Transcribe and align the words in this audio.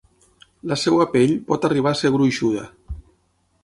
La 0.71 0.77
seva 0.85 1.07
pell 1.17 1.35
pot 1.53 1.69
arribar 1.71 1.93
a 1.97 2.01
ser 2.03 2.13
gruixuda. 2.19 2.69